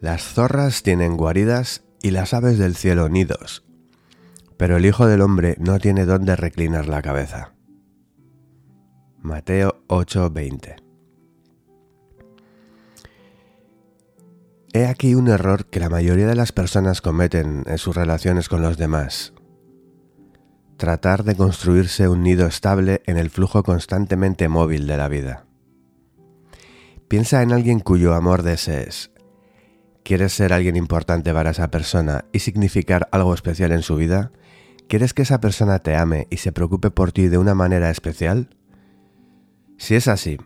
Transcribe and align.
Las 0.00 0.22
zorras 0.22 0.82
tienen 0.82 1.16
guaridas 1.16 1.82
y 2.02 2.10
las 2.10 2.34
aves 2.34 2.58
del 2.58 2.76
cielo 2.76 3.08
nidos, 3.08 3.64
pero 4.56 4.76
el 4.76 4.84
Hijo 4.84 5.06
del 5.06 5.22
Hombre 5.22 5.56
no 5.58 5.78
tiene 5.78 6.04
dónde 6.04 6.36
reclinar 6.36 6.86
la 6.86 7.02
cabeza. 7.02 7.54
Mateo 9.22 9.82
8:20 9.88 10.76
He 14.74 14.86
aquí 14.86 15.14
un 15.14 15.28
error 15.28 15.64
que 15.64 15.80
la 15.80 15.88
mayoría 15.88 16.26
de 16.26 16.34
las 16.34 16.52
personas 16.52 17.00
cometen 17.00 17.64
en 17.66 17.78
sus 17.78 17.96
relaciones 17.96 18.50
con 18.50 18.60
los 18.60 18.76
demás. 18.76 19.32
Tratar 20.76 21.24
de 21.24 21.34
construirse 21.34 22.08
un 22.08 22.22
nido 22.22 22.46
estable 22.46 23.00
en 23.06 23.16
el 23.16 23.30
flujo 23.30 23.62
constantemente 23.62 24.48
móvil 24.48 24.86
de 24.86 24.96
la 24.98 25.08
vida. 25.08 25.46
Piensa 27.08 27.40
en 27.40 27.52
alguien 27.52 27.80
cuyo 27.80 28.12
amor 28.12 28.42
desees. 28.42 29.15
¿Quieres 30.06 30.34
ser 30.34 30.52
alguien 30.52 30.76
importante 30.76 31.32
para 31.32 31.50
esa 31.50 31.72
persona 31.72 32.26
y 32.30 32.38
significar 32.38 33.08
algo 33.10 33.34
especial 33.34 33.72
en 33.72 33.82
su 33.82 33.96
vida? 33.96 34.30
¿Quieres 34.86 35.12
que 35.12 35.22
esa 35.22 35.40
persona 35.40 35.80
te 35.80 35.96
ame 35.96 36.28
y 36.30 36.36
se 36.36 36.52
preocupe 36.52 36.92
por 36.92 37.10
ti 37.10 37.26
de 37.26 37.38
una 37.38 37.56
manera 37.56 37.90
especial? 37.90 38.48
Si 39.78 39.96
es 39.96 40.06
así, 40.06 40.38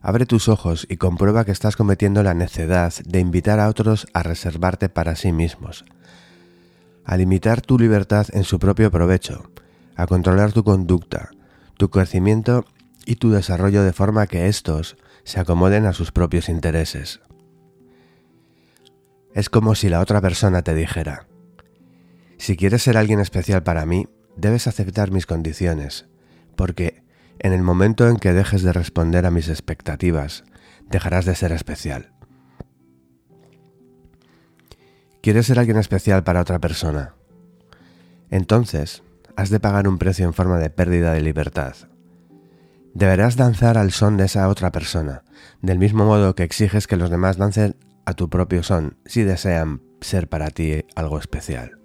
Abre 0.00 0.26
tus 0.26 0.46
ojos 0.46 0.86
y 0.88 0.96
comprueba 0.96 1.44
que 1.44 1.50
estás 1.50 1.74
cometiendo 1.74 2.22
la 2.22 2.32
necedad 2.32 2.94
de 3.04 3.18
invitar 3.18 3.58
a 3.58 3.68
otros 3.68 4.06
a 4.14 4.22
reservarte 4.22 4.88
para 4.88 5.16
sí 5.16 5.32
mismos, 5.32 5.84
a 7.04 7.16
limitar 7.16 7.60
tu 7.62 7.80
libertad 7.80 8.28
en 8.32 8.44
su 8.44 8.60
propio 8.60 8.92
provecho, 8.92 9.50
a 9.96 10.06
controlar 10.06 10.52
tu 10.52 10.62
conducta, 10.62 11.30
tu 11.76 11.90
crecimiento 11.90 12.64
y 13.06 13.16
tu 13.16 13.32
desarrollo 13.32 13.82
de 13.82 13.92
forma 13.92 14.28
que 14.28 14.46
éstos 14.46 14.96
se 15.24 15.40
acomoden 15.40 15.84
a 15.84 15.92
sus 15.92 16.12
propios 16.12 16.48
intereses. 16.48 17.20
Es 19.38 19.48
como 19.50 19.76
si 19.76 19.88
la 19.88 20.00
otra 20.00 20.20
persona 20.20 20.62
te 20.62 20.74
dijera, 20.74 21.28
si 22.38 22.56
quieres 22.56 22.82
ser 22.82 22.96
alguien 22.96 23.20
especial 23.20 23.62
para 23.62 23.86
mí, 23.86 24.08
debes 24.36 24.66
aceptar 24.66 25.12
mis 25.12 25.26
condiciones, 25.26 26.08
porque 26.56 27.04
en 27.38 27.52
el 27.52 27.62
momento 27.62 28.08
en 28.08 28.16
que 28.16 28.32
dejes 28.32 28.64
de 28.64 28.72
responder 28.72 29.26
a 29.26 29.30
mis 29.30 29.48
expectativas, 29.48 30.42
dejarás 30.90 31.24
de 31.24 31.36
ser 31.36 31.52
especial. 31.52 32.10
¿Quieres 35.22 35.46
ser 35.46 35.60
alguien 35.60 35.76
especial 35.76 36.24
para 36.24 36.40
otra 36.40 36.58
persona? 36.58 37.14
Entonces, 38.30 39.04
has 39.36 39.50
de 39.50 39.60
pagar 39.60 39.86
un 39.86 39.98
precio 39.98 40.26
en 40.26 40.34
forma 40.34 40.58
de 40.58 40.70
pérdida 40.70 41.12
de 41.12 41.20
libertad. 41.20 41.76
Deberás 42.92 43.36
danzar 43.36 43.78
al 43.78 43.92
son 43.92 44.16
de 44.16 44.24
esa 44.24 44.48
otra 44.48 44.72
persona, 44.72 45.22
del 45.62 45.78
mismo 45.78 46.06
modo 46.06 46.34
que 46.34 46.42
exiges 46.42 46.88
que 46.88 46.96
los 46.96 47.08
demás 47.08 47.36
dancen 47.36 47.76
a 48.08 48.14
tu 48.14 48.30
propio 48.30 48.62
son 48.62 48.96
si 49.04 49.22
desean 49.22 49.82
ser 50.00 50.30
para 50.30 50.48
ti 50.48 50.86
algo 50.96 51.18
especial. 51.18 51.78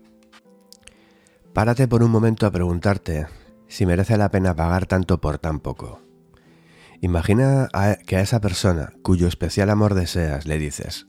Párate 1.52 1.90
por 1.90 2.02
un 2.02 2.12
momento 2.12 2.46
a 2.46 2.52
preguntarte 2.52 3.28
si 3.68 3.86
merece 3.86 4.18
la 4.18 4.32
pena 4.32 4.56
pagar 4.56 4.86
tanto 4.86 5.20
por 5.20 5.38
tan 5.38 5.60
poco. 5.60 6.02
Imagina 7.02 7.68
que 8.08 8.16
a 8.16 8.22
esa 8.22 8.40
persona 8.40 8.94
cuyo 9.02 9.28
especial 9.28 9.70
amor 9.70 9.96
deseas 9.96 10.46
le 10.46 10.58
dices, 10.58 11.08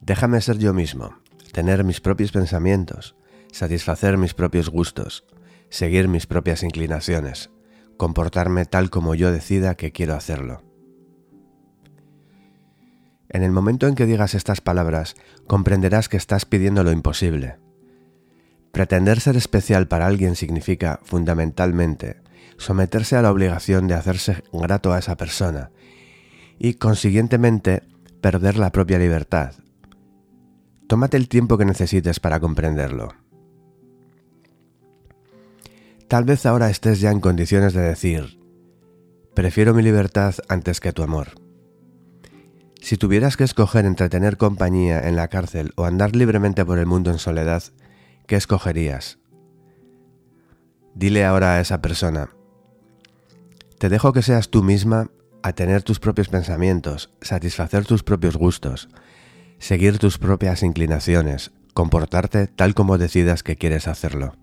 déjame 0.00 0.40
ser 0.40 0.58
yo 0.58 0.74
mismo, 0.74 1.14
tener 1.52 1.84
mis 1.84 2.00
propios 2.00 2.32
pensamientos, 2.32 3.14
satisfacer 3.52 4.18
mis 4.18 4.34
propios 4.34 4.70
gustos, 4.70 5.24
seguir 5.68 6.08
mis 6.08 6.26
propias 6.26 6.64
inclinaciones, 6.64 7.50
comportarme 7.96 8.64
tal 8.64 8.90
como 8.90 9.14
yo 9.14 9.30
decida 9.30 9.76
que 9.76 9.92
quiero 9.92 10.16
hacerlo. 10.16 10.64
En 13.30 13.42
el 13.42 13.52
momento 13.52 13.86
en 13.86 13.94
que 13.94 14.06
digas 14.06 14.34
estas 14.34 14.60
palabras, 14.60 15.14
comprenderás 15.46 16.08
que 16.08 16.16
estás 16.16 16.44
pidiendo 16.44 16.84
lo 16.84 16.92
imposible 16.92 17.56
Pretender 18.72 19.20
ser 19.20 19.36
especial 19.36 19.88
para 19.88 20.06
alguien 20.06 20.36
significa, 20.36 21.00
fundamentalmente, 21.02 22.22
someterse 22.56 23.16
a 23.16 23.22
la 23.22 23.30
obligación 23.30 23.88
de 23.88 23.94
hacerse 23.94 24.44
grato 24.52 24.92
a 24.92 24.98
esa 24.98 25.16
persona 25.16 25.70
y, 26.58 26.74
consiguientemente, 26.74 27.82
perder 28.20 28.58
la 28.58 28.70
propia 28.70 28.98
libertad. 28.98 29.54
Tómate 30.86 31.16
el 31.16 31.28
tiempo 31.28 31.58
que 31.58 31.64
necesites 31.64 32.20
para 32.20 32.38
comprenderlo. 32.38 33.14
Tal 36.06 36.24
vez 36.24 36.44
ahora 36.46 36.70
estés 36.70 37.00
ya 37.00 37.10
en 37.10 37.20
condiciones 37.20 37.72
de 37.72 37.82
decir, 37.82 38.40
prefiero 39.34 39.74
mi 39.74 39.82
libertad 39.82 40.34
antes 40.48 40.80
que 40.80 40.92
tu 40.92 41.02
amor. 41.02 41.39
Si 42.80 42.96
tuvieras 42.96 43.36
que 43.36 43.44
escoger 43.44 43.84
entre 43.84 44.08
tener 44.08 44.36
compañía 44.36 45.06
en 45.06 45.16
la 45.16 45.28
cárcel 45.28 45.72
o 45.76 45.84
andar 45.84 46.16
libremente 46.16 46.64
por 46.64 46.78
el 46.78 46.86
mundo 46.86 47.10
en 47.10 47.18
soledad, 47.18 47.62
¿qué 48.26 48.36
escogerías? 48.36 49.18
Dile 50.94 51.24
ahora 51.24 51.54
a 51.54 51.60
esa 51.60 51.80
persona, 51.80 52.30
te 53.78 53.88
dejo 53.88 54.12
que 54.12 54.22
seas 54.22 54.50
tú 54.50 54.62
misma 54.62 55.10
a 55.42 55.54
tener 55.54 55.82
tus 55.82 56.00
propios 56.00 56.28
pensamientos, 56.28 57.14
satisfacer 57.22 57.86
tus 57.86 58.02
propios 58.02 58.36
gustos, 58.36 58.90
seguir 59.58 59.98
tus 59.98 60.18
propias 60.18 60.62
inclinaciones, 60.62 61.52
comportarte 61.72 62.46
tal 62.46 62.74
como 62.74 62.98
decidas 62.98 63.42
que 63.42 63.56
quieres 63.56 63.88
hacerlo. 63.88 64.34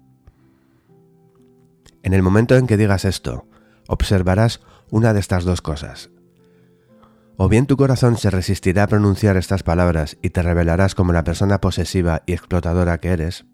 En 2.02 2.14
el 2.14 2.24
momento 2.24 2.56
en 2.56 2.66
que 2.66 2.78
digas 2.78 3.06
esto, 3.06 3.48
observarás 3.88 4.62
una 4.90 5.14
de 5.14 5.20
estas 5.20 5.44
dos 5.44 5.62
cosas. 5.62 6.10
O 7.40 7.50
bien 7.50 7.68
tu 7.68 7.78
corazón 7.78 8.18
se 8.18 8.32
resistirá 8.32 8.84
a 8.84 8.88
pronunciar 8.88 9.38
estas 9.38 9.62
palabras 9.62 10.18
y 10.24 10.32
te 10.32 10.42
revelarás 10.42 10.96
como 10.96 11.14
la 11.14 11.24
persona 11.24 11.62
posesiva 11.62 12.24
y 12.26 12.34
explotadora 12.34 12.98
que 12.98 13.10
eres, 13.10 13.46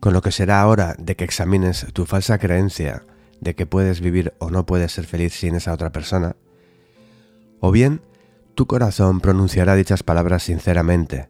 con 0.00 0.14
lo 0.14 0.22
que 0.22 0.32
será 0.32 0.62
ahora 0.62 0.94
de 0.98 1.16
que 1.16 1.24
examines 1.24 1.86
tu 1.92 2.06
falsa 2.06 2.38
creencia 2.38 3.04
de 3.42 3.54
que 3.54 3.66
puedes 3.66 4.00
vivir 4.00 4.32
o 4.38 4.50
no 4.50 4.64
puedes 4.64 4.92
ser 4.92 5.04
feliz 5.04 5.34
sin 5.34 5.54
esa 5.54 5.74
otra 5.74 5.92
persona, 5.92 6.36
o 7.60 7.70
bien 7.70 8.00
tu 8.54 8.66
corazón 8.66 9.20
pronunciará 9.20 9.74
dichas 9.74 10.02
palabras 10.02 10.44
sinceramente, 10.44 11.28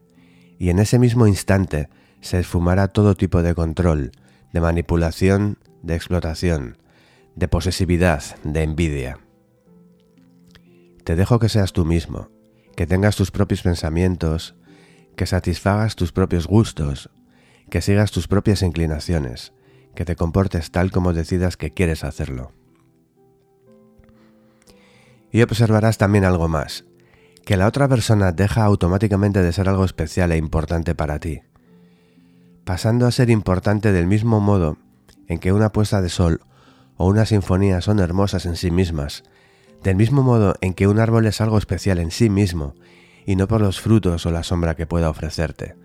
y 0.57 0.69
en 0.69 0.79
ese 0.79 0.97
mismo 0.97 1.27
instante 1.27 1.89
se 2.21 2.39
esfumará 2.39 2.87
todo 2.87 3.15
tipo 3.15 3.41
de 3.41 3.53
control, 3.53 4.11
de 4.53 4.61
manipulación, 4.61 5.57
de 5.83 5.95
explotación, 5.95 6.77
de 7.35 7.49
posesividad, 7.49 8.23
de 8.43 8.63
envidia. 8.63 9.24
Te 11.05 11.15
dejo 11.15 11.37
que 11.37 11.49
seas 11.49 11.71
tú 11.71 11.85
mismo, 11.85 12.29
que 12.75 12.87
tengas 12.87 13.15
tus 13.15 13.29
propios 13.29 13.61
pensamientos, 13.61 14.55
que 15.15 15.27
satisfagas 15.27 15.95
tus 15.95 16.11
propios 16.11 16.47
gustos, 16.47 17.11
que 17.69 17.81
sigas 17.81 18.09
tus 18.09 18.27
propias 18.27 18.63
inclinaciones, 18.63 19.53
que 19.93 20.03
te 20.03 20.15
comportes 20.15 20.71
tal 20.71 20.89
como 20.89 21.13
decidas 21.13 21.57
que 21.57 21.71
quieres 21.71 22.03
hacerlo. 22.03 22.53
Y 25.31 25.43
observarás 25.43 25.99
también 25.99 26.25
algo 26.25 26.47
más, 26.47 26.85
que 27.45 27.55
la 27.55 27.67
otra 27.67 27.87
persona 27.87 28.31
deja 28.31 28.63
automáticamente 28.63 29.43
de 29.43 29.53
ser 29.53 29.69
algo 29.69 29.85
especial 29.85 30.31
e 30.31 30.37
importante 30.37 30.95
para 30.95 31.19
ti, 31.19 31.43
pasando 32.63 33.05
a 33.05 33.11
ser 33.11 33.29
importante 33.29 33.91
del 33.91 34.07
mismo 34.07 34.39
modo 34.39 34.79
en 35.27 35.37
que 35.37 35.53
una 35.53 35.71
puesta 35.71 36.01
de 36.01 36.09
sol 36.09 36.41
o 36.97 37.05
una 37.05 37.27
sinfonía 37.27 37.81
son 37.81 37.99
hermosas 37.99 38.47
en 38.47 38.55
sí 38.55 38.71
mismas, 38.71 39.23
del 39.85 39.95
mismo 39.95 40.23
modo 40.23 40.55
en 40.61 40.73
que 40.73 40.87
un 40.87 40.97
árbol 40.97 41.27
es 41.27 41.41
algo 41.41 41.59
especial 41.59 41.99
en 41.99 42.09
sí 42.09 42.27
mismo 42.27 42.73
y 43.23 43.35
no 43.35 43.47
por 43.47 43.61
los 43.61 43.79
frutos 43.79 44.25
o 44.25 44.31
la 44.31 44.41
sombra 44.41 44.75
que 44.75 44.87
pueda 44.87 45.11
ofrecerte. 45.11 45.75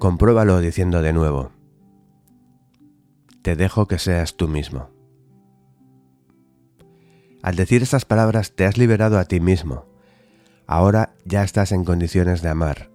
Compruébalo 0.00 0.58
diciendo 0.58 1.00
de 1.00 1.12
nuevo, 1.12 1.52
te 3.42 3.54
dejo 3.54 3.86
que 3.86 4.00
seas 4.00 4.36
tú 4.36 4.48
mismo. 4.48 4.90
Al 7.40 7.54
decir 7.54 7.84
estas 7.84 8.04
palabras 8.04 8.56
te 8.56 8.64
has 8.64 8.76
liberado 8.76 9.20
a 9.20 9.26
ti 9.26 9.38
mismo. 9.38 9.86
Ahora 10.66 11.14
ya 11.24 11.44
estás 11.44 11.70
en 11.70 11.84
condiciones 11.84 12.42
de 12.42 12.48
amar. 12.48 12.90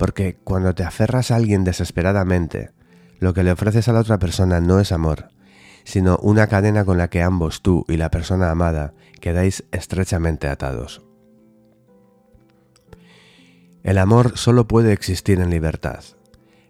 Porque 0.00 0.36
cuando 0.42 0.74
te 0.74 0.82
aferras 0.82 1.30
a 1.30 1.36
alguien 1.36 1.62
desesperadamente, 1.62 2.72
lo 3.20 3.34
que 3.34 3.44
le 3.44 3.52
ofreces 3.52 3.86
a 3.86 3.92
la 3.92 4.00
otra 4.00 4.18
persona 4.18 4.60
no 4.60 4.80
es 4.80 4.90
amor, 4.90 5.28
sino 5.86 6.18
una 6.18 6.48
cadena 6.48 6.84
con 6.84 6.98
la 6.98 7.08
que 7.08 7.22
ambos, 7.22 7.62
tú 7.62 7.84
y 7.88 7.96
la 7.96 8.10
persona 8.10 8.50
amada, 8.50 8.92
quedáis 9.20 9.64
estrechamente 9.70 10.48
atados. 10.48 11.00
El 13.84 13.98
amor 13.98 14.36
solo 14.36 14.66
puede 14.66 14.92
existir 14.92 15.40
en 15.40 15.48
libertad. 15.48 16.02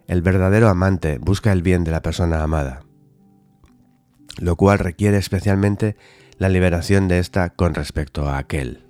El 0.05 0.21
verdadero 0.21 0.69
amante 0.69 1.17
busca 1.17 1.51
el 1.51 1.63
bien 1.63 1.83
de 1.83 1.89
la 1.89 2.03
persona 2.03 2.43
amada, 2.43 2.83
lo 4.37 4.55
cual 4.55 4.77
requiere 4.77 5.17
especialmente 5.17 5.97
la 6.37 6.47
liberación 6.47 7.07
de 7.07 7.17
ésta 7.17 7.49
con 7.49 7.73
respecto 7.73 8.29
a 8.29 8.37
aquel. 8.37 8.86